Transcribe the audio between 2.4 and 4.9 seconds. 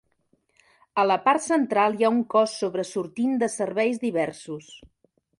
sobresortint de serveis diversos.